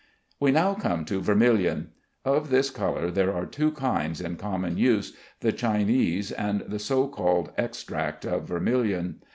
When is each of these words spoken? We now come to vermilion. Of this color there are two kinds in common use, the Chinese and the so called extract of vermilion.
We 0.39 0.49
now 0.49 0.73
come 0.73 1.05
to 1.05 1.21
vermilion. 1.21 1.91
Of 2.25 2.49
this 2.49 2.71
color 2.71 3.11
there 3.11 3.31
are 3.35 3.45
two 3.45 3.69
kinds 3.69 4.19
in 4.19 4.35
common 4.35 4.75
use, 4.79 5.15
the 5.41 5.51
Chinese 5.51 6.31
and 6.31 6.61
the 6.61 6.79
so 6.79 7.07
called 7.07 7.51
extract 7.55 8.25
of 8.25 8.47
vermilion. 8.47 9.21